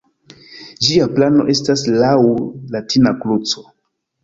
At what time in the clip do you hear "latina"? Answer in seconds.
2.77-3.15